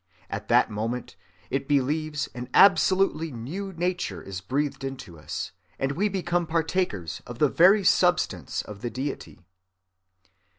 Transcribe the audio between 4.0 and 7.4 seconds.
is breathed into us, and we become partakers of